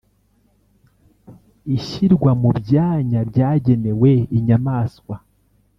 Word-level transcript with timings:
ishyirwa 1.77 2.31
mu 2.41 2.49
byanya 2.59 3.19
byagenewe 3.29 4.11
inyamaswa 4.37 5.15